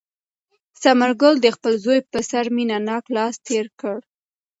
[0.81, 3.97] ثمر ګل د خپل زوی په سر مینه ناک لاس تېر کړ.